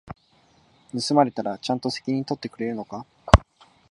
[0.91, 3.05] 盗まれたらちゃんと責任取ってくれるのか？